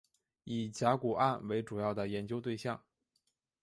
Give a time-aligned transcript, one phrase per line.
[0.45, 2.81] 以甲钴胺为主要的研究对象。